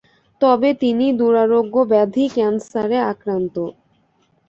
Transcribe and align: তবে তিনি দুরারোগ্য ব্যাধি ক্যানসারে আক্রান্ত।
তবে 0.41 0.69
তিনি 0.81 1.05
দুরারোগ্য 1.19 1.75
ব্যাধি 1.91 2.25
ক্যানসারে 2.35 2.97
আক্রান্ত। 3.11 3.55